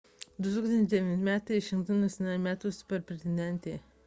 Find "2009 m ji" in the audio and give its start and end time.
0.45-1.61